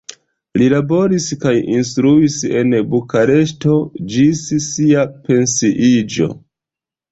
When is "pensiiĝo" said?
5.31-6.33